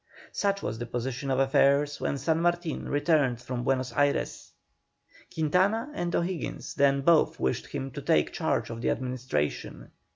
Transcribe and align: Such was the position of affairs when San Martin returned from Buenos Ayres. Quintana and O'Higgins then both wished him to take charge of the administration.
Such 0.31 0.63
was 0.63 0.79
the 0.79 0.87
position 0.87 1.29
of 1.29 1.37
affairs 1.37 2.01
when 2.01 2.17
San 2.17 2.41
Martin 2.41 2.89
returned 2.89 3.39
from 3.39 3.63
Buenos 3.63 3.93
Ayres. 3.95 4.51
Quintana 5.31 5.91
and 5.93 6.15
O'Higgins 6.15 6.73
then 6.73 7.01
both 7.01 7.39
wished 7.39 7.67
him 7.67 7.91
to 7.91 8.01
take 8.01 8.33
charge 8.33 8.71
of 8.71 8.81
the 8.81 8.89
administration. 8.89 9.91